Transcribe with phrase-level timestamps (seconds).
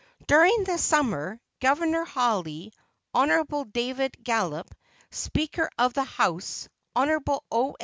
[0.25, 2.73] During the summer, Governor Hawley,
[3.13, 3.65] Hon.
[3.71, 4.73] David Gallup,
[5.11, 7.19] Speaker of the House, Hon.
[7.51, 7.75] O.